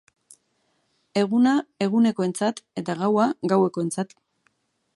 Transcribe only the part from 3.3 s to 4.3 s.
gauekoentzat.